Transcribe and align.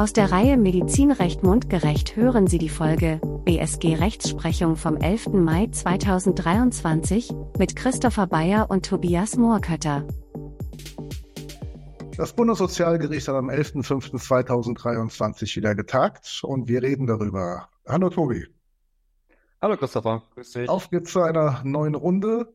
Aus 0.00 0.12
der 0.14 0.32
Reihe 0.32 0.56
Medizinrecht 0.56 1.42
mundgerecht 1.42 2.16
hören 2.16 2.46
Sie 2.46 2.56
die 2.56 2.70
Folge 2.70 3.20
BSG 3.44 3.96
Rechtsprechung 3.96 4.76
vom 4.76 4.96
11. 4.96 5.34
Mai 5.34 5.66
2023 5.66 7.30
mit 7.58 7.76
Christopher 7.76 8.26
Bayer 8.26 8.70
und 8.70 8.86
Tobias 8.86 9.36
Moorkötter. 9.36 10.08
Das 12.16 12.32
Bundessozialgericht 12.32 13.28
hat 13.28 13.34
am 13.34 13.50
11.05.2023 13.50 15.56
wieder 15.56 15.74
getagt 15.74 16.40
und 16.44 16.66
wir 16.66 16.82
reden 16.82 17.06
darüber. 17.06 17.68
Hallo 17.86 18.08
Tobi. 18.08 18.46
Hallo 19.60 19.76
Christopher, 19.76 20.22
grüß 20.34 20.52
dich. 20.52 20.70
Auf 20.70 20.88
geht's 20.88 21.12
zu 21.12 21.20
einer 21.20 21.60
neuen 21.62 21.94
Runde. 21.94 22.54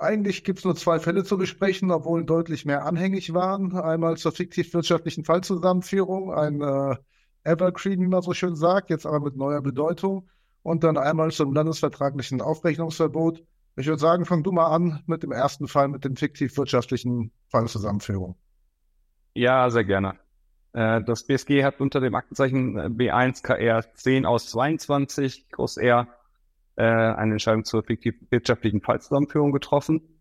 Eigentlich 0.00 0.44
gibt 0.44 0.60
es 0.60 0.64
nur 0.64 0.74
zwei 0.76 0.98
Fälle 0.98 1.24
zu 1.24 1.36
besprechen, 1.36 1.90
obwohl 1.90 2.24
deutlich 2.24 2.64
mehr 2.64 2.86
anhängig 2.86 3.34
waren. 3.34 3.76
Einmal 3.76 4.16
zur 4.16 4.32
fiktiv-wirtschaftlichen 4.32 5.24
Fallzusammenführung, 5.24 6.32
ein 6.32 6.62
äh, 6.62 6.96
Evergreen, 7.44 8.00
wie 8.00 8.06
man 8.06 8.22
so 8.22 8.32
schön 8.32 8.56
sagt, 8.56 8.88
jetzt 8.88 9.04
aber 9.04 9.20
mit 9.20 9.36
neuer 9.36 9.60
Bedeutung. 9.60 10.30
Und 10.62 10.84
dann 10.84 10.96
einmal 10.96 11.30
zum 11.32 11.52
landesvertraglichen 11.52 12.40
Aufrechnungsverbot. 12.40 13.44
Ich 13.76 13.86
würde 13.86 14.00
sagen, 14.00 14.24
fang 14.24 14.42
du 14.42 14.52
mal 14.52 14.68
an 14.74 15.02
mit 15.04 15.22
dem 15.22 15.32
ersten 15.32 15.68
Fall, 15.68 15.88
mit 15.88 16.06
dem 16.06 16.16
fiktiv-wirtschaftlichen 16.16 17.30
Fallzusammenführung. 17.48 18.36
Ja, 19.34 19.68
sehr 19.68 19.84
gerne. 19.84 20.14
Äh, 20.72 21.02
das 21.02 21.26
BSG 21.26 21.62
hat 21.62 21.78
unter 21.78 22.00
dem 22.00 22.14
Aktenzeichen 22.14 22.96
B1 22.96 23.42
KR 23.42 23.84
10 23.94 24.24
aus 24.24 24.48
22 24.48 25.50
Groß 25.50 25.76
R 25.76 26.08
äh, 26.76 26.82
eine 26.82 27.32
Entscheidung 27.32 27.64
zur 27.64 27.84
wirtschaftlichen 27.86 28.80
Fallzusammenführung 28.80 29.52
getroffen. 29.52 30.20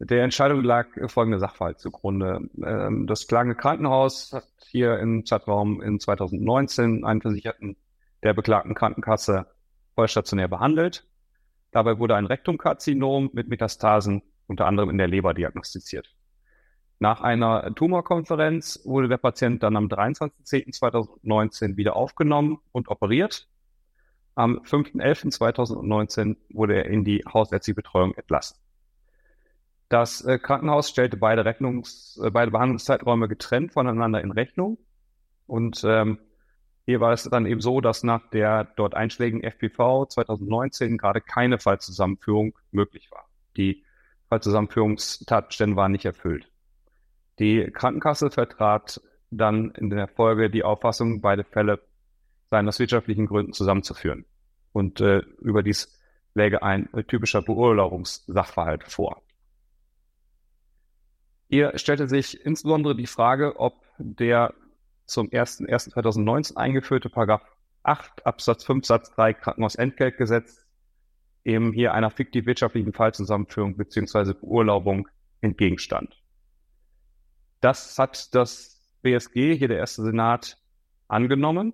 Der 0.00 0.22
Entscheidung 0.22 0.62
lag 0.62 0.86
folgende 1.08 1.40
Sachverhalt 1.40 1.80
zugrunde. 1.80 2.48
Ähm, 2.64 3.06
das 3.06 3.26
klagende 3.26 3.56
Krankenhaus 3.56 4.32
hat 4.32 4.46
hier 4.68 4.98
im 4.98 5.26
Zeitraum 5.26 5.82
in 5.82 5.98
2019 5.98 7.04
einen 7.04 7.20
Versicherten 7.20 7.76
der 8.22 8.34
beklagten 8.34 8.74
Krankenkasse 8.74 9.46
vollstationär 9.94 10.48
behandelt. 10.48 11.06
Dabei 11.72 11.98
wurde 11.98 12.14
ein 12.16 12.26
Rektumkarzinom 12.26 13.30
mit 13.32 13.48
Metastasen 13.48 14.22
unter 14.46 14.66
anderem 14.66 14.90
in 14.90 14.98
der 14.98 15.08
Leber 15.08 15.34
diagnostiziert. 15.34 16.14
Nach 17.00 17.20
einer 17.20 17.74
Tumorkonferenz 17.74 18.80
wurde 18.84 19.08
der 19.08 19.18
Patient 19.18 19.62
dann 19.62 19.76
am 19.76 19.86
23.10.2019 19.86 21.76
wieder 21.76 21.94
aufgenommen 21.94 22.58
und 22.72 22.88
operiert. 22.88 23.48
Am 24.38 24.60
5.11.2019 24.60 26.36
wurde 26.50 26.76
er 26.76 26.86
in 26.86 27.02
die 27.02 27.24
hausärztliche 27.26 27.74
Betreuung 27.74 28.14
entlassen. 28.14 28.56
Das 29.88 30.24
äh, 30.24 30.38
Krankenhaus 30.38 30.88
stellte 30.88 31.16
beide, 31.16 31.44
Rechnungs-, 31.44 32.24
äh, 32.24 32.30
beide 32.30 32.52
Behandlungszeiträume 32.52 33.26
getrennt 33.26 33.72
voneinander 33.72 34.20
in 34.20 34.30
Rechnung. 34.30 34.78
Und 35.48 35.82
ähm, 35.84 36.20
hier 36.86 37.00
war 37.00 37.12
es 37.14 37.24
dann 37.24 37.46
eben 37.46 37.60
so, 37.60 37.80
dass 37.80 38.04
nach 38.04 38.30
der 38.30 38.62
dort 38.76 38.94
einschlägigen 38.94 39.42
FPV 39.42 40.06
2019 40.06 40.98
gerade 40.98 41.20
keine 41.20 41.58
Fallzusammenführung 41.58 42.56
möglich 42.70 43.10
war. 43.10 43.24
Die 43.56 43.82
Fallzusammenführungstatbestände 44.28 45.74
waren 45.74 45.90
nicht 45.90 46.04
erfüllt. 46.04 46.48
Die 47.40 47.68
Krankenkasse 47.72 48.30
vertrat 48.30 49.00
dann 49.32 49.72
in 49.72 49.90
der 49.90 50.06
Folge 50.06 50.48
die 50.48 50.62
Auffassung, 50.62 51.22
beide 51.22 51.42
Fälle 51.42 51.80
seien 52.50 52.68
aus 52.68 52.78
wirtschaftlichen 52.78 53.26
Gründen 53.26 53.52
zusammenzuführen. 53.52 54.24
Und 54.72 55.00
äh, 55.00 55.18
überdies 55.40 55.98
läge 56.34 56.62
ein 56.62 56.92
äh, 56.92 57.04
typischer 57.04 57.42
Beurlaubungssachverhalt 57.42 58.84
vor. 58.84 59.22
Hier 61.48 61.76
stellte 61.78 62.08
sich 62.08 62.44
insbesondere 62.44 62.94
die 62.94 63.06
Frage, 63.06 63.58
ob 63.58 63.82
der 63.98 64.54
zum 65.06 65.28
01.01.2019 65.28 66.56
eingeführte 66.56 67.08
Paragraph 67.08 67.42
8 67.82 68.26
Absatz 68.26 68.64
5 68.64 68.84
Satz 68.84 69.10
3 69.14 69.32
Krankenhausentgeltgesetz 69.34 70.66
eben 71.44 71.72
hier 71.72 71.94
einer 71.94 72.10
fiktiv 72.10 72.44
wirtschaftlichen 72.44 72.92
Fallzusammenführung 72.92 73.76
beziehungsweise 73.76 74.34
Beurlaubung 74.34 75.08
entgegenstand. 75.40 76.22
Das 77.60 77.98
hat 77.98 78.34
das 78.34 78.78
BSG, 79.02 79.56
hier 79.56 79.68
der 79.68 79.78
erste 79.78 80.02
Senat, 80.02 80.58
angenommen 81.08 81.72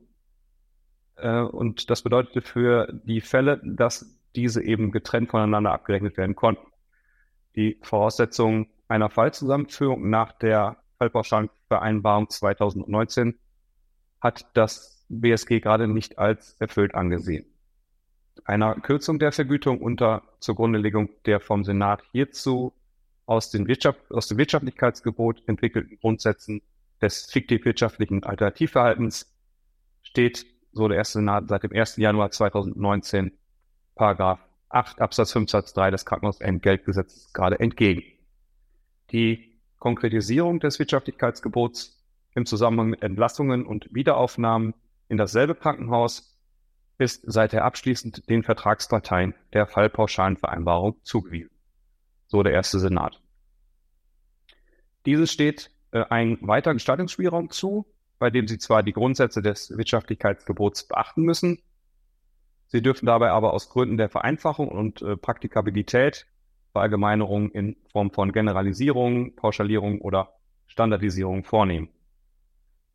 äh, 1.17 1.41
und 1.41 1.91
das 1.91 2.03
bedeutete 2.03 2.43
für 2.43 2.89
die 3.05 3.21
Fälle, 3.21 3.61
dass 3.65 4.21
diese 4.35 4.63
eben 4.63 4.93
getrennt 4.93 5.31
voneinander 5.31 5.73
abgerechnet 5.73 6.17
werden 6.17 6.35
konnten. 6.35 6.67
Die 7.57 7.79
Voraussetzungen 7.83 8.67
einer 8.89 9.11
Fallzusammenführung 9.11 10.11
nach 10.11 10.33
der 10.33 10.77
Fallpauschalvereinbarung 10.99 12.29
2019 12.31 13.39
hat 14.21 14.47
das 14.55 15.05
BSG 15.09 15.61
gerade 15.61 15.87
nicht 15.87 16.19
als 16.19 16.57
erfüllt 16.59 16.95
angesehen. 16.95 17.47
Einer 18.45 18.75
Kürzung 18.77 19.19
der 19.19 19.33
Vergütung 19.33 19.81
unter 19.81 20.23
Zugrundelegung 20.41 21.11
der 21.27 21.41
vom 21.41 21.65
Senat 21.65 22.03
hierzu 22.13 22.73
aus, 23.27 23.51
den 23.51 23.69
Wirtschaft, 23.69 24.01
aus 24.11 24.29
dem 24.29 24.39
Wirtschaftlichkeitsgebot 24.39 25.43
entwickelten 25.47 25.99
Grundsätzen 26.01 26.63
des 27.01 27.27
fiktiv-wirtschaftlichen 27.31 28.25
Alternativverhaltens 28.25 29.33
steht 30.03 30.47
so 30.75 30.89
der 30.89 30.99
erste 30.99 31.21
Senat 31.21 31.49
seit 31.49 31.62
dem 31.62 31.73
1. 31.73 31.97
Januar 31.97 32.31
2019 32.31 33.33
Paragraph 33.95 34.41
8 34.69 35.01
Absatz 35.01 35.33
5 35.33 35.51
Satz 35.51 35.73
3 35.73 35.93
des 35.93 36.05
Krankenhausentgeltgesetzes 36.05 37.33
gerade 37.33 37.61
entgegen. 37.61 38.03
Die 39.12 39.55
Konkretisierung 39.79 40.61
des 40.61 40.79
Wirtschaftlichkeitsgebots 40.79 42.03
im 42.35 42.47
Zusammenhang 42.47 42.89
mit 42.89 43.03
Entlassungen 43.03 43.65
und 43.65 43.95
Wiederaufnahmen 43.95 44.75
in 45.09 45.17
dasselbe 45.17 45.55
Krankenhaus 45.55 46.37
ist 46.99 47.23
seither 47.25 47.65
abschließend 47.65 48.29
den 48.29 48.43
Vertragsparteien 48.43 49.35
der 49.53 49.67
Fallpauschalenvereinbarung 49.67 50.97
zugewiesen. 51.03 51.51
So 52.27 52.43
der 52.43 52.53
erste 52.53 52.79
Senat. 52.81 53.21
Dieses 55.06 55.31
steht 55.33 55.71
äh, 55.93 56.05
ein 56.09 56.39
weiterer 56.41 56.75
Gestaltungsspielraum 56.75 57.51
zu, 57.51 57.87
bei 58.19 58.31
dem 58.31 58.49
Sie 58.49 58.59
zwar 58.59 58.83
die 58.83 58.93
Grundsätze 58.93 59.43
des 59.43 59.77
Wirtschaftlichkeitsgebots 59.77 60.89
beachten 60.89 61.23
müssen, 61.23 61.59
Sie 62.69 62.83
dürfen 62.83 63.07
dabei 63.07 63.31
aber 63.31 63.53
aus 63.53 63.69
Gründen 63.69 63.99
der 63.99 64.09
Vereinfachung 64.09 64.69
und 64.69 65.01
äh, 65.03 65.17
Praktikabilität 65.17 66.27
Verallgemeinerungen 66.73 67.53
in 67.53 67.77
Form 67.93 68.11
von 68.11 68.33
Generalisierung, 68.33 69.37
Pauschalierung 69.37 70.01
oder 70.01 70.35
Standardisierung 70.67 71.45
vornehmen. 71.45 71.89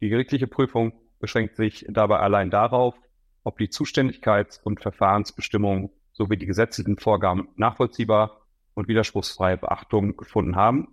Die 0.02 0.10
gerichtliche 0.10 0.48
Prüfung 0.48 0.92
beschränkt 1.20 1.56
sich 1.56 1.86
dabei 1.88 2.20
allein 2.20 2.50
darauf, 2.50 2.96
ob 3.44 3.58
die 3.58 3.70
Zuständigkeits- 3.70 4.62
und 4.62 4.82
Verfahrensbestimmungen 4.82 5.92
sowie 6.12 6.36
die 6.36 6.46
gesetzlichen 6.46 6.98
Vorgaben 6.98 7.48
nachvollziehbar 7.56 8.42
und 8.74 8.90
widerspruchsfreie 8.90 9.56
Beachtung 9.56 10.18
gefunden 10.18 10.58
haben, 10.58 10.90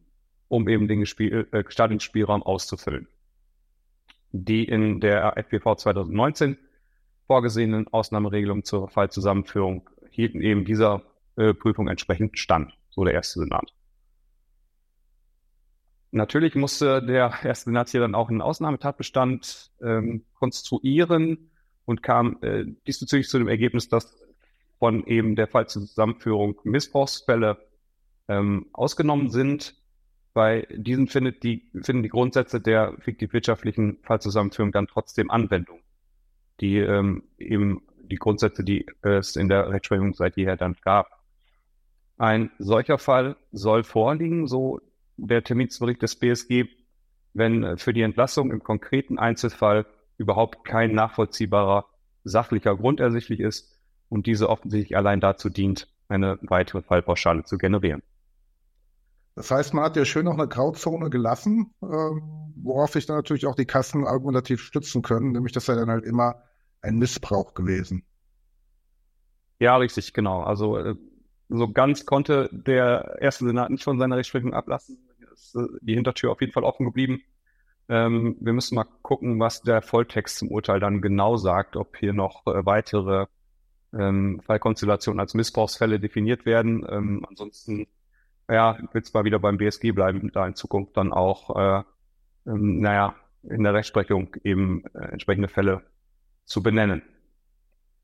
um 0.47 0.69
eben 0.69 0.87
den 0.87 1.03
äh, 1.03 1.65
Gestaltungsspielraum 1.65 2.45
auszufüllen 2.45 3.09
die 4.45 4.65
in 4.65 5.01
der 5.01 5.37
FPV 5.37 5.77
2019 5.77 6.59
vorgesehenen 7.27 7.89
Ausnahmeregelungen 7.89 8.65
zur 8.65 8.89
Fallzusammenführung 8.89 9.89
hielten 10.11 10.41
eben 10.41 10.65
dieser 10.65 11.03
äh, 11.37 11.55
Prüfung 11.55 11.89
entsprechend 11.89 12.39
stand, 12.39 12.77
so 12.91 13.05
der 13.05 13.15
erste 13.15 13.41
Senat. 13.41 13.73
Natürlich 16.13 16.55
musste 16.55 17.03
der 17.03 17.35
erste 17.43 17.71
Senat 17.71 17.91
hier 17.91 18.01
dann 18.01 18.15
auch 18.15 18.31
einen 18.31 18.41
Ausnahmetatbestand 18.41 19.73
ähm, 19.83 20.25
konstruieren 20.35 21.51
und 21.85 22.03
kam 22.03 22.39
äh, 22.43 22.65
diesbezüglich 22.87 23.29
zu 23.29 23.39
dem 23.39 23.49
Ergebnis, 23.49 23.89
dass 23.89 24.17
von 24.79 25.07
eben 25.07 25.37
der 25.37 25.49
Fallzusammenführung 25.49 26.61
Missbrauchsfälle 26.65 27.59
ähm, 28.29 28.67
ausgenommen 28.73 29.31
sind 29.31 29.75
bei 30.37 30.67
diesen 30.71 31.07
findet 31.07 31.43
die, 31.45 31.63
finden 31.81 32.03
die 32.03 32.11
Grundsätze 32.11 32.61
der 32.61 32.93
fiktiv-wirtschaftlichen 32.99 33.97
Fallzusammenführung 34.03 34.71
dann 34.71 34.87
trotzdem 34.87 35.31
Anwendung. 35.31 35.79
Die 36.61 36.77
ähm, 36.77 37.23
eben 37.39 37.81
die 38.03 38.17
Grundsätze, 38.17 38.63
die 38.63 38.85
es 39.01 39.37
in 39.37 39.49
der 39.49 39.71
Rechtsprechung 39.71 40.13
seit 40.13 40.37
jeher 40.37 40.59
dann 40.59 40.77
gab. 40.85 41.09
Ein 42.19 42.51
solcher 42.59 42.99
Fall 42.99 43.37
soll 43.51 43.83
vorliegen, 43.83 44.47
so 44.47 44.79
der 45.17 45.43
Terminsbericht 45.43 46.03
des 46.03 46.17
BSG, 46.17 46.67
wenn 47.33 47.65
äh, 47.65 47.77
für 47.79 47.95
die 47.95 48.03
Entlassung 48.03 48.51
im 48.51 48.63
konkreten 48.63 49.19
Einzelfall 49.19 49.87
überhaupt 50.19 50.67
kein 50.67 50.93
nachvollziehbarer 50.93 51.87
sachlicher 52.25 52.77
Grund 52.77 53.01
ersichtlich 53.01 53.41
ist 53.41 53.81
und 54.11 54.27
diese 54.27 54.51
offensichtlich 54.51 54.99
allein 54.99 55.21
dazu 55.21 55.49
dient, 55.49 55.89
eine 56.09 56.39
weitere 56.43 56.83
Fallpauschale 56.83 57.45
zu 57.45 57.57
generieren. 57.57 58.03
Das 59.37 59.51
heißt, 59.51 59.75
man 59.75 59.85
hat 59.85 59.97
ja 59.97 60.07
schön 60.07 60.25
noch 60.25 60.33
eine 60.33 60.49
Grauzone 60.49 61.11
gelassen, 61.11 61.75
äh, 61.83 61.87
worauf 61.87 62.93
sich 62.93 63.05
dann 63.05 63.17
natürlich 63.17 63.47
auch 63.47 63.55
die 63.55 63.67
Kassen 63.67 64.07
argumentativ 64.07 64.63
stützen 64.63 65.03
können, 65.03 65.33
nämlich 65.33 65.53
das 65.53 65.67
sei 65.67 65.75
dann 65.75 65.91
halt 65.91 66.05
immer 66.05 66.43
ein 66.81 66.97
Missbrauch 66.97 67.53
gewesen. 67.53 68.03
Ja, 69.59 69.77
richtig, 69.77 70.15
genau. 70.15 70.43
Also 70.43 70.79
äh, 70.79 70.95
so 71.51 71.71
ganz 71.71 72.07
konnte 72.07 72.49
der 72.51 73.19
erste 73.21 73.45
Senat 73.45 73.71
nicht 73.71 73.85
von 73.85 73.99
seiner 73.99 74.17
Rechtsprechung 74.17 74.55
ablassen. 74.55 74.99
Ist 75.33 75.55
äh, 75.55 75.67
die 75.83 75.95
Hintertür 75.95 76.33
auf 76.33 76.41
jeden 76.41 76.53
Fall 76.53 76.65
offen 76.65 76.87
geblieben. 76.87 77.21
Ähm, 77.91 78.37
wir 78.41 78.55
müssen 78.55 78.75
mal 78.75 78.87
gucken, 79.03 79.39
was 79.39 79.61
der 79.61 79.83
Volltext 79.83 80.39
zum 80.39 80.51
Urteil 80.51 80.81
dann 80.81 81.03
genau 81.03 81.37
sagt, 81.37 81.77
ob 81.77 81.97
hier 81.99 82.15
noch 82.15 82.47
äh, 82.47 82.65
weitere 82.65 83.27
ähm, 83.93 84.41
Fallkonstellationen 84.45 85.21
als 85.21 85.35
Missbrauchsfälle 85.35 86.01
definiert 86.01 86.47
werden. 86.47 86.87
Ähm, 86.89 87.25
ansonsten 87.29 87.87
ja, 88.49 88.79
wird 88.93 89.13
mal 89.13 89.25
wieder 89.25 89.39
beim 89.39 89.59
BSG 89.59 89.93
bleiben, 89.93 90.31
da 90.33 90.47
in 90.47 90.55
Zukunft 90.55 90.97
dann 90.97 91.13
auch, 91.13 91.57
äh, 91.57 91.83
ähm, 92.47 92.81
naja, 92.81 93.15
in 93.43 93.63
der 93.63 93.75
Rechtsprechung 93.75 94.35
eben 94.45 94.85
äh, 94.95 95.13
entsprechende 95.13 95.49
Fälle 95.49 95.83
zu 96.45 96.63
benennen. 96.63 97.03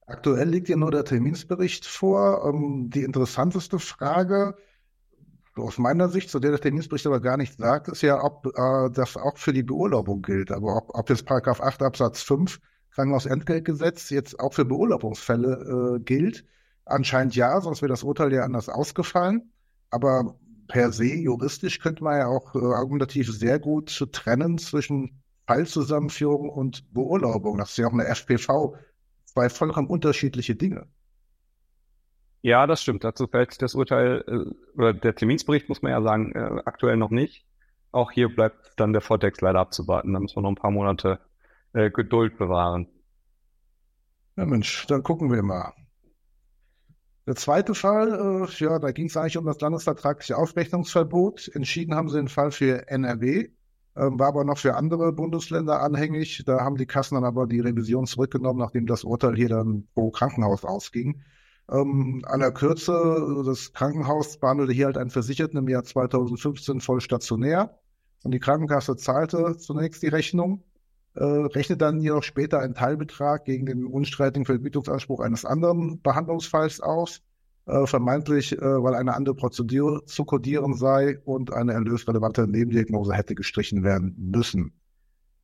Aktuell 0.07 0.49
liegt 0.49 0.69
ja 0.69 0.77
nur 0.77 0.91
der 0.91 1.05
Terminsbericht 1.05 1.87
vor. 1.87 2.45
Ähm, 2.47 2.91
die 2.91 3.03
interessanteste 3.03 3.79
Frage 3.79 4.57
aus 5.55 5.79
meiner 5.79 6.09
Sicht, 6.09 6.31
zu 6.31 6.41
der 6.41 6.51
der 6.51 6.61
Terminsbericht 6.61 7.07
aber 7.07 7.21
gar 7.21 7.37
nicht 7.37 7.57
sagt, 7.57 7.89
ist 7.89 8.03
ja, 8.03 8.23
ob 8.23 8.47
äh, 8.47 8.91
das 8.91 9.17
auch 9.17 9.37
für 9.39 9.53
die 9.53 9.63
Beurlaubung 9.63 10.23
gilt. 10.23 10.51
Aber 10.51 10.77
ob, 10.77 10.91
ob 10.95 11.11
jetzt 11.11 11.27
Paragraph 11.27 11.61
8 11.61 11.83
Absatz 11.83 12.23
5 12.23 12.59
Krankenhausentgeltgesetz 12.91 14.11
jetzt 14.11 14.39
auch 14.41 14.53
für 14.53 14.65
Beurlaubungsfälle 14.65 15.97
äh, 15.97 16.01
gilt. 16.01 16.45
Anscheinend 16.85 17.37
ja, 17.37 17.61
sonst 17.61 17.81
wäre 17.81 17.91
das 17.91 18.03
Urteil 18.03 18.33
ja 18.33 18.43
anders 18.43 18.69
ausgefallen. 18.69 19.52
Aber 19.93 20.35
per 20.69 20.91
se 20.91 21.15
juristisch 21.15 21.79
könnte 21.79 22.03
man 22.03 22.19
ja 22.19 22.27
auch 22.27 22.55
äh, 22.55 22.59
argumentativ 22.59 23.31
sehr 23.31 23.59
gut 23.59 24.09
trennen 24.13 24.59
zwischen 24.59 25.23
Fallzusammenführung 25.47 26.49
und 26.49 26.93
Beurlaubung. 26.95 27.59
Das 27.59 27.71
ist 27.71 27.77
ja 27.77 27.87
auch 27.87 27.93
eine 27.93 28.07
FPV, 28.07 28.75
zwei 29.27 29.51
vollkommen 29.51 29.89
unterschiedliche 29.89 30.57
Dinge. 30.57 30.87
Ja, 32.41 32.67
das 32.67 32.83
stimmt. 32.83 33.05
Dazu 33.05 33.27
fällt 33.27 33.61
das 33.61 33.75
Urteil 33.75 34.25
äh, 34.27 34.77
oder 34.79 34.95
der 34.95 35.15
Terminsbericht, 35.15 35.69
muss 35.69 35.83
man 35.83 35.93
ja 35.93 36.03
sagen, 36.03 36.33
äh, 36.33 36.63
aktuell 36.65 36.97
noch 36.97 37.11
nicht. 37.11 37.45
Auch 37.93 38.11
hier 38.11 38.35
bleibt 38.35 38.73
dann 38.77 38.95
der 38.95 39.03
Vortext 39.03 39.43
leider 39.43 39.61
abzuwarten. 39.61 40.15
Da 40.15 40.21
müssen 40.21 40.37
wir 40.37 40.43
noch 40.43 40.49
ein 40.49 40.57
paar 40.57 40.71
Monate 40.71 41.21
äh, 41.75 41.91
Geduld 41.91 42.39
bewahren. 42.39 42.89
Ja, 44.37 44.47
Mensch, 44.47 44.87
dann 44.87 45.03
gucken 45.03 45.31
wir 45.31 45.43
mal. 45.43 45.75
Der 47.27 47.37
zweite 47.37 47.75
Fall, 47.75 48.49
äh, 48.49 48.65
ja, 48.65 48.79
da 48.81 48.91
ging 48.91 49.07
es 49.07 49.17
eigentlich 49.17 49.39
um 49.39 49.47
das 49.47 49.61
landesvertragliche 49.61 50.37
Aufrechnungsverbot. 50.37 51.51
Entschieden 51.55 51.95
haben 51.95 52.09
sie 52.09 52.17
den 52.17 52.29
Fall 52.29 52.51
für 52.51 52.89
NRW, 52.89 53.39
äh, 53.39 53.51
war 53.95 54.29
aber 54.29 54.45
noch 54.45 54.59
für 54.59 54.75
andere 54.75 55.13
Bundesländer 55.13 55.81
anhängig. 55.83 56.43
Da 56.45 56.61
haben 56.61 56.77
die 56.77 56.87
Kassen 56.87 57.15
dann 57.15 57.25
aber 57.25 57.47
die 57.47 57.61
Revision 57.61 58.07
zurückgenommen, 58.07 58.59
nachdem 58.59 58.87
das 58.87 59.05
Urteil 59.05 59.37
hier 59.37 59.49
dann 59.49 59.87
pro 59.95 60.11
Krankenhaus 60.11 60.65
ausging. 60.65 61.23
Ähm, 61.71 62.25
aller 62.27 62.51
Kürze, 62.51 63.45
das 63.47 63.73
Krankenhaus 63.73 64.39
behandelte 64.39 64.73
hier 64.73 64.87
halt 64.87 64.99
einen 64.99 65.11
Versicherten 65.11 65.59
im 65.59 65.69
Jahr 65.69 65.85
2015 65.85 66.81
voll 66.81 67.01
stationär 67.01 67.79
und 68.25 68.33
die 68.33 68.41
Krankenkasse 68.41 68.97
zahlte 68.97 69.57
zunächst 69.59 70.03
die 70.03 70.09
Rechnung, 70.09 70.65
äh, 71.15 71.25
rechnet 71.25 71.81
dann 71.81 72.01
jedoch 72.01 72.23
später 72.23 72.61
einen 72.61 72.75
Teilbetrag 72.75 73.45
gegen 73.45 73.67
den 73.67 73.85
unstreitigen 73.85 74.47
Vergütungsanspruch 74.47 75.21
eines 75.21 75.45
anderen 75.45 76.01
Behandlungsfalls 76.01 76.81
aus, 76.81 77.23
äh, 77.67 77.87
vermeintlich, 77.87 78.53
äh, 78.53 78.61
weil 78.61 78.95
eine 78.95 79.15
andere 79.15 79.35
Prozedur 79.35 80.05
zu 80.07 80.25
kodieren 80.25 80.75
sei 80.75 81.19
und 81.25 81.53
eine 81.53 81.75
erlösrelevante 81.75 82.49
Nebendiagnose 82.49 83.15
hätte 83.15 83.35
gestrichen 83.35 83.85
werden 83.85 84.15
müssen. 84.19 84.73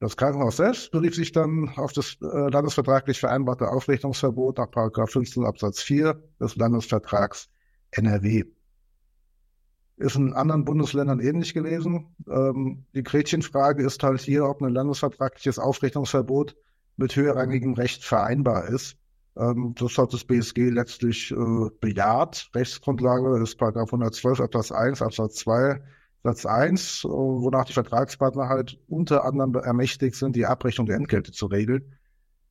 Das 0.01 0.17
Krankenhaus 0.17 0.57
selbst 0.57 0.93
berief 0.93 1.17
sich 1.17 1.33
dann 1.33 1.71
auf 1.77 1.93
das 1.93 2.17
äh, 2.23 2.51
landesvertraglich 2.51 3.19
vereinbarte 3.19 3.69
Aufrichtungsverbot 3.69 4.59
nach 4.59 5.09
15 5.09 5.45
Absatz 5.45 5.83
4 5.83 6.23
des 6.41 6.57
Landesvertrags 6.57 7.49
NRW. 7.91 8.45
Ist 9.99 10.17
in 10.17 10.33
anderen 10.33 10.65
Bundesländern 10.65 11.21
ähnlich 11.21 11.55
gewesen. 11.55 12.15
Ähm, 12.31 12.85
die 12.95 13.03
Gretchenfrage 13.03 13.85
ist 13.85 14.03
halt 14.03 14.21
hier, 14.21 14.45
ob 14.45 14.63
ein 14.63 14.73
landesvertragliches 14.73 15.59
Aufrichtungsverbot 15.59 16.57
mit 16.97 17.17
höherrangigem 17.17 17.75
Recht 17.75 18.05
vereinbar 18.05 18.69
ist. 18.69 18.97
Ähm, 19.37 19.75
das 19.77 19.99
hat 19.99 20.13
das 20.13 20.25
BSG 20.25 20.71
letztlich 20.71 21.33
äh, 21.33 21.71
bejaht. 21.81 22.51
Rechtsgrundlage 22.55 23.43
ist 23.43 23.61
112 23.61 24.41
Absatz 24.41 24.73
1 24.73 25.03
Absatz 25.03 25.35
2 25.37 25.81
Satz 26.25 26.47
1, 26.47 27.05
äh, 27.05 27.09
wonach 27.09 27.65
die 27.65 27.73
Vertragspartner 27.73 28.49
halt 28.49 28.79
unter 28.89 29.25
anderem 29.25 29.55
ermächtigt 29.55 30.17
sind, 30.17 30.35
die 30.35 30.47
Abrechnung 30.47 30.87
der 30.87 30.97
Entgelte 30.97 31.33
zu 31.33 31.47
regeln, 31.47 31.95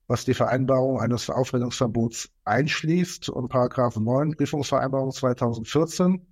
was 0.08 0.24
die 0.24 0.34
Vereinbarung 0.34 1.00
eines 1.02 1.30
Aufrechnungsverbots 1.30 2.30
einschließt 2.46 3.30
und 3.30 3.50
Paragraph 3.50 3.98
9 3.98 4.36
Prüfungsvereinbarung 4.38 5.12
2014, 5.12 6.26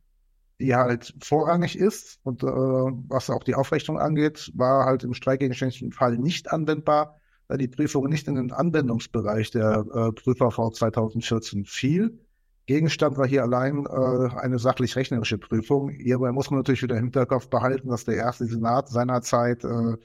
die 0.60 0.76
halt 0.76 1.14
vorrangig 1.22 1.78
ist 1.78 2.20
und 2.24 2.44
äh, 2.44 2.48
was 2.48 3.30
auch 3.30 3.44
die 3.44 3.56
Aufrechnung 3.56 4.00
angeht, 4.00 4.52
war 4.56 4.86
halt 4.86 5.04
im 5.04 5.14
streikgegenständlichen 5.14 5.92
Fall 5.92 6.18
nicht 6.18 6.52
anwendbar, 6.52 7.20
da 7.48 7.58
die 7.58 7.68
Prüfung 7.68 8.08
nicht 8.08 8.28
in 8.28 8.36
den 8.36 8.52
Anwendungsbereich 8.52 9.52
der 9.52 9.86
äh, 9.94 10.12
Prüfer-V 10.12 10.72
2014 10.72 11.66
fiel. 11.66 12.20
Gegenstand 12.68 13.18
war 13.18 13.28
hier 13.28 13.44
allein 13.44 13.86
äh, 13.86 14.36
eine 14.40 14.58
sachlich-rechnerische 14.58 15.38
Prüfung. 15.38 15.90
Hierbei 15.90 16.32
muss 16.32 16.50
man 16.50 16.60
natürlich 16.60 16.82
wieder 16.82 16.98
im 16.98 17.06
Hinterkopf 17.06 17.48
behalten, 17.50 17.90
dass 17.90 18.06
der 18.06 18.16
erste 18.16 18.46
Senat 18.46 18.90
seinerzeit 18.90 19.64
äh, 19.64 19.68
eine 19.68 19.98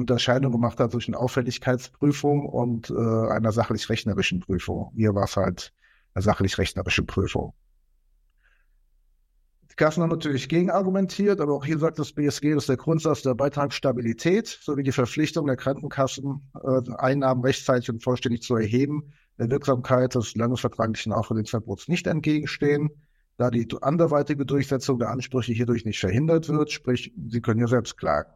Unterscheidung 0.00 0.50
gemacht 0.50 0.80
hat 0.80 0.92
zwischen 0.92 1.14
Auffälligkeitsprüfung 1.14 2.46
und 2.46 2.90
äh, 2.90 2.94
einer 2.94 3.52
sachlich-rechnerischen 3.52 4.40
Prüfung. 4.40 4.92
Hier 4.96 5.14
war 5.14 5.24
es 5.24 5.36
halt 5.36 5.72
eine 6.14 6.22
sachlich-rechnerische 6.22 7.04
Prüfung. 7.04 7.54
Die 9.70 9.76
Kassen 9.76 10.02
haben 10.02 10.10
natürlich 10.10 10.48
gegenargumentiert, 10.48 11.40
aber 11.40 11.54
auch 11.54 11.64
hier 11.64 11.78
sagt 11.78 11.98
das 11.98 12.12
BSG, 12.12 12.54
dass 12.54 12.66
der 12.66 12.76
Grundsatz 12.76 13.22
der 13.22 13.34
Beitragsstabilität 13.34 14.46
sowie 14.46 14.82
die 14.82 14.92
Verpflichtung 14.92 15.46
der 15.46 15.56
Krankenkassen, 15.56 16.50
äh, 16.62 16.92
Einnahmen 16.98 17.42
rechtzeitig 17.42 17.88
und 17.88 18.02
vollständig 18.02 18.42
zu 18.42 18.56
erheben, 18.56 19.12
der 19.38 19.50
Wirksamkeit 19.50 20.14
des 20.14 20.34
landesvertraglichen 20.34 21.12
Aufwendungsverbots 21.12 21.88
nicht 21.88 22.06
entgegenstehen, 22.08 22.90
da 23.36 23.48
die 23.50 23.66
anderweitige 23.80 24.44
Durchsetzung 24.44 24.98
der 24.98 25.10
Ansprüche 25.10 25.52
hierdurch 25.52 25.84
nicht 25.84 26.00
verhindert 26.00 26.48
wird, 26.48 26.70
sprich, 26.72 27.14
sie 27.28 27.40
können 27.40 27.60
ja 27.60 27.68
selbst 27.68 27.96
klagen. 27.96 28.30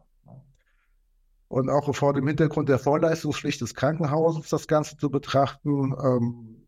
Und 1.47 1.69
auch 1.69 1.93
vor 1.93 2.13
dem 2.13 2.27
Hintergrund 2.27 2.69
der 2.69 2.79
Vorleistungspflicht 2.79 3.61
des 3.61 3.75
Krankenhauses 3.75 4.49
das 4.49 4.67
Ganze 4.67 4.97
zu 4.97 5.11
betrachten, 5.11 5.93
ähm, 6.03 6.65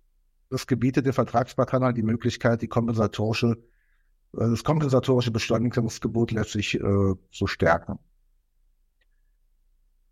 das 0.50 0.68
gebietet 0.68 1.06
der 1.06 1.14
Vertragspartner 1.14 1.94
die 1.94 2.04
Möglichkeit, 2.04 2.62
die 2.62 2.68
kompensatorische, 2.68 3.58
das 4.34 4.64
kompensatorische 4.64 5.32
Beschleunigungsgebot 5.32 6.32
letztlich 6.32 6.76
äh, 6.76 7.16
zu 7.32 7.48
stärken. 7.48 8.00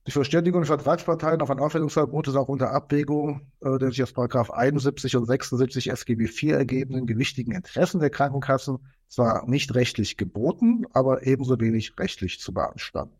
Die 0.07 0.11
Verständigung 0.11 0.61
der 0.61 0.67
Vertragsparteien 0.67 1.41
auf 1.41 1.49
ein 1.49 1.59
Aufwendungsverbot 1.59 2.27
ist 2.27 2.35
auch 2.35 2.47
unter 2.47 2.71
Abwägung 2.71 3.51
äh, 3.61 3.79
der 3.79 3.89
sich 3.89 4.03
aus 4.03 4.13
Paragraph 4.13 4.51
71 4.51 5.15
und 5.15 5.25
76 5.25 5.89
SGB 5.89 6.25
IV 6.25 6.51
ergebenden 6.51 7.07
gewichtigen 7.07 7.53
Interessen 7.53 7.99
der 7.99 8.11
Krankenkassen 8.11 8.77
zwar 9.07 9.47
nicht 9.47 9.73
rechtlich 9.73 10.17
geboten, 10.17 10.85
aber 10.93 11.25
ebenso 11.25 11.59
wenig 11.59 11.97
rechtlich 11.97 12.39
zu 12.39 12.53
beanstanden. 12.53 13.15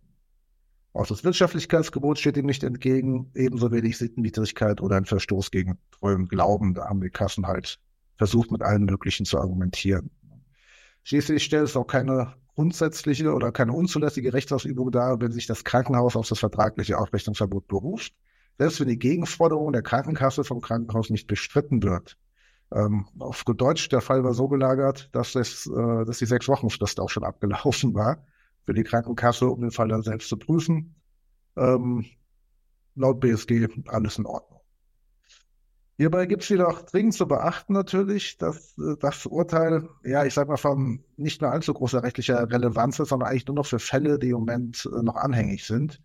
Auch 0.94 1.08
das 1.08 1.24
Wirtschaftlichkeitsgebot 1.24 2.20
steht 2.20 2.38
ihm 2.38 2.46
nicht 2.46 2.64
entgegen, 2.64 3.32
ebenso 3.34 3.72
wenig 3.72 3.98
Sittenwidrigkeit 3.98 4.80
oder 4.80 4.96
ein 4.96 5.06
Verstoß 5.06 5.52
gegen 5.52 5.78
treuen 5.92 6.28
Glauben. 6.28 6.74
Da 6.74 6.86
haben 6.86 7.02
die 7.02 7.10
Kassen 7.10 7.48
halt 7.48 7.80
versucht, 8.18 8.52
mit 8.52 8.62
allen 8.62 8.86
möglichen 8.86 9.26
zu 9.26 9.40
argumentieren. 9.40 10.10
Schließlich 11.06 11.44
stellt 11.44 11.66
es 11.66 11.78
auch 11.78 11.86
keine 11.86 12.34
grundsätzliche 12.56 13.32
oder 13.32 13.52
keine 13.52 13.74
unzulässige 13.74 14.34
Rechtsausübung 14.34 14.92
dar, 14.92 15.22
wenn 15.22 15.32
sich 15.32 15.46
das 15.46 15.64
Krankenhaus 15.64 16.16
auf 16.16 16.28
das 16.28 16.40
vertragliche 16.40 16.98
Aufrechnungsverbot 16.98 17.68
beruft, 17.68 18.16
selbst 18.58 18.80
wenn 18.80 18.88
die 18.88 18.98
Gegenforderung 18.98 19.72
der 19.72 19.84
Krankenkasse 19.84 20.44
vom 20.44 20.62
Krankenhaus 20.62 21.12
nicht 21.12 21.28
bestritten 21.28 21.84
wird. 21.84 22.18
Ähm, 22.74 23.06
auf 23.20 23.44
Deutsch, 23.44 23.88
der 23.90 24.02
Fall 24.02 24.24
war 24.24 24.34
so 24.34 24.48
gelagert, 24.48 25.10
dass, 25.12 25.36
es, 25.36 25.68
äh, 25.68 26.06
dass 26.06 26.18
die 26.18 26.26
sechs 26.26 26.48
Wochen 26.48 26.72
Frist 26.72 27.00
auch 27.00 27.10
schon 27.10 27.24
abgelaufen 27.24 27.94
war 27.94 28.26
für 28.66 28.74
die 28.74 28.84
Krankenkasse, 28.84 29.48
um 29.48 29.62
den 29.62 29.72
Fall 29.72 29.90
dann 29.90 30.02
selbst 30.02 30.28
zu 30.28 30.38
prüfen. 30.38 30.96
Ähm, 31.56 32.06
laut 32.96 33.20
BSG 33.20 33.68
alles 33.86 34.18
in 34.18 34.26
Ordnung. 34.26 34.55
Hierbei 35.98 36.26
gibt 36.26 36.44
es 36.44 36.50
jedoch 36.50 36.82
dringend 36.82 37.14
zu 37.14 37.26
beachten 37.26 37.72
natürlich, 37.72 38.38
dass 38.38 38.78
äh, 38.78 38.98
das 39.00 39.26
Urteil, 39.26 39.88
ja, 40.04 40.26
ich 40.26 40.34
sag 40.34 40.50
mal, 40.50 40.58
von 40.58 41.04
nicht 41.16 41.42
mehr 41.42 41.52
allzu 41.52 41.74
großer 41.74 42.04
rechtlicher 42.04 42.52
Relevanz 42.52 43.00
ist, 43.00 43.10
sondern 43.10 43.30
eigentlich 43.30 43.48
nur 43.48 43.56
noch 43.56 43.66
für 43.66 43.80
Fälle, 43.80 44.20
die 44.20 44.30
im 44.30 44.40
Moment 44.40 44.90
äh, 44.94 45.02
noch 45.02 45.16
anhängig 45.16 45.66
sind. 45.66 46.02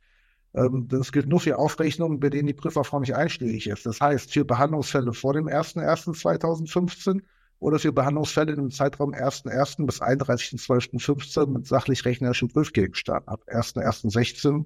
Ähm, 0.54 0.86
das 0.88 1.10
gilt 1.10 1.28
nur 1.28 1.40
für 1.40 1.58
Aufrechnungen, 1.58 2.20
bei 2.20 2.30
denen 2.30 2.46
die 2.46 2.54
Prüferform 2.54 3.02
nicht 3.02 3.16
einschlägig 3.16 3.66
ist. 3.66 3.84
Das 3.84 4.00
heißt, 4.00 4.32
für 4.32 4.44
Behandlungsfälle 4.44 5.12
vor 5.12 5.32
dem 5.32 5.48
01.01.2015 5.48 7.22
oder 7.58 7.80
für 7.80 7.92
Behandlungsfälle 7.92 8.52
im 8.52 8.70
Zeitraum 8.70 9.12
1.01. 9.12 9.86
bis 9.86 10.00
31.12.15 10.00 11.46
mit 11.46 11.66
sachlich 11.66 12.04
rechnerischem 12.04 12.48
Prüfgegenstand. 12.48 13.26
Ab 13.26 13.42
1.01.16 13.48 14.64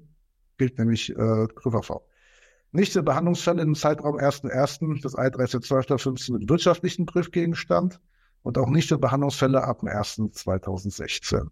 gilt 0.57 0.77
nämlich 0.77 1.09
äh, 1.09 1.47
Prüferform. 1.47 2.01
Nicht 2.75 2.91
für 2.91 3.03
Behandlungsfälle 3.03 3.61
im 3.61 3.73
Zeitraum 3.73 4.17
1.1. 4.17 5.01
bis 5.01 5.15
31.12.15 5.15 6.33
mit 6.33 6.49
wirtschaftlichen 6.49 7.05
Prüfgegenstand 7.05 8.01
und 8.43 8.57
auch 8.57 8.67
nicht 8.67 8.89
für 8.89 8.97
Behandlungsfälle 8.97 9.63
ab 9.63 9.79
dem 9.79 9.87
1.2016. 9.87 11.47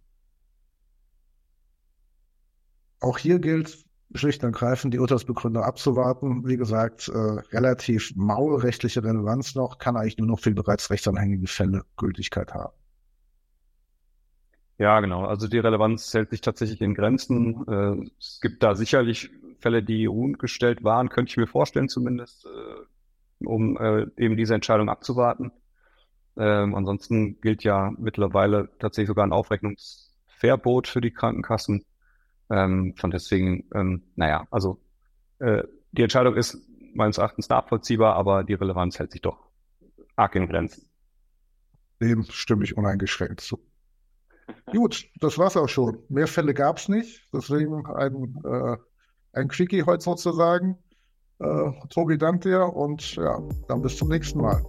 Auch 3.00 3.16
hier 3.16 3.38
gilt 3.38 3.86
schlicht 4.14 4.44
und 4.44 4.48
ergreifend 4.48 4.92
die 4.92 4.98
Urteilsbegründung 4.98 5.62
abzuwarten. 5.62 6.46
Wie 6.46 6.58
gesagt, 6.58 7.08
äh, 7.08 7.16
relativ 7.16 8.12
maue 8.16 8.62
rechtliche 8.62 9.02
Relevanz 9.02 9.54
noch, 9.54 9.78
kann 9.78 9.96
eigentlich 9.96 10.18
nur 10.18 10.28
noch 10.28 10.40
für 10.40 10.50
bereits 10.50 10.90
rechtsanhängige 10.90 11.46
Fälle 11.46 11.86
Gültigkeit 11.96 12.52
haben. 12.52 12.74
Ja, 14.78 14.98
genau. 15.00 15.24
Also 15.24 15.46
die 15.46 15.58
Relevanz 15.58 16.12
hält 16.14 16.30
sich 16.30 16.40
tatsächlich 16.40 16.80
in 16.80 16.94
Grenzen. 16.94 17.64
Äh, 17.68 18.10
es 18.18 18.40
gibt 18.40 18.62
da 18.62 18.74
sicherlich 18.74 19.30
Fälle, 19.60 19.82
die 19.82 20.06
ruhend 20.06 20.38
gestellt 20.38 20.82
waren, 20.84 21.08
könnte 21.08 21.30
ich 21.30 21.36
mir 21.36 21.46
vorstellen 21.46 21.88
zumindest, 21.88 22.46
äh, 22.46 23.46
um 23.46 23.76
äh, 23.78 24.06
eben 24.16 24.36
diese 24.36 24.54
Entscheidung 24.54 24.88
abzuwarten. 24.88 25.52
Ähm, 26.36 26.74
ansonsten 26.74 27.40
gilt 27.40 27.62
ja 27.62 27.92
mittlerweile 27.98 28.68
tatsächlich 28.80 29.08
sogar 29.08 29.24
ein 29.26 29.32
Aufrechnungsverbot 29.32 30.88
für 30.88 31.00
die 31.00 31.12
Krankenkassen. 31.12 31.84
Ähm, 32.50 32.94
von 32.96 33.10
deswegen, 33.10 33.68
ähm, 33.74 34.02
naja, 34.16 34.46
also 34.50 34.80
äh, 35.38 35.62
die 35.92 36.02
Entscheidung 36.02 36.34
ist 36.36 36.58
meines 36.94 37.18
Erachtens 37.18 37.48
nachvollziehbar, 37.48 38.16
aber 38.16 38.44
die 38.44 38.54
Relevanz 38.54 38.98
hält 38.98 39.12
sich 39.12 39.22
doch 39.22 39.38
arg 40.16 40.34
in 40.34 40.48
Grenzen. 40.48 40.88
Dem 42.00 42.24
stimme 42.24 42.64
ich 42.64 42.76
uneingeschränkt 42.76 43.40
zu. 43.40 43.60
Gut, 44.72 45.06
das 45.20 45.38
war's 45.38 45.56
auch 45.56 45.68
schon. 45.68 45.98
Mehr 46.08 46.26
Fälle 46.26 46.54
gab's 46.54 46.88
nicht, 46.88 47.28
deswegen 47.32 47.86
ein, 47.86 48.36
äh, 48.44 48.76
ein 49.32 49.48
Quickie 49.48 49.84
heute 49.84 50.02
sozusagen. 50.02 50.78
Äh, 51.38 51.70
Tobi, 51.90 52.18
dank 52.18 52.42
dir 52.42 52.64
und 52.74 53.16
ja, 53.16 53.40
dann 53.68 53.82
bis 53.82 53.96
zum 53.96 54.08
nächsten 54.08 54.40
Mal. 54.40 54.62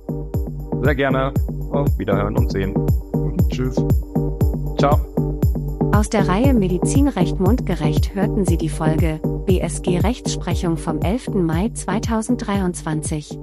Sehr 0.84 0.96
gerne. 0.96 1.34
Auf 1.72 1.98
Wiederhören 1.98 2.38
und 2.38 2.52
sehen. 2.52 2.74
Tschüss. 3.50 3.76
Ciao. 4.78 5.00
Aus 5.94 6.10
der 6.10 6.28
Reihe 6.28 6.54
Medizinrecht 6.54 7.40
mundgerecht 7.40 8.14
hörten 8.16 8.46
Sie 8.46 8.58
die 8.58 8.70
Folge 8.70 9.20
BSG 9.46 10.00
Rechtsprechung 10.00 10.76
vom 10.78 11.00
11. 11.00 11.30
Mai 11.36 11.70
2023. 11.70 13.40